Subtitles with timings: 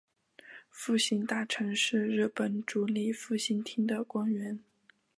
[0.71, 4.57] 复兴大臣是日本主理复兴厅的官员。